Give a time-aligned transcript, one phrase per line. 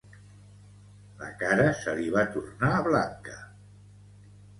[1.19, 3.37] La cara se li va tornar blanca.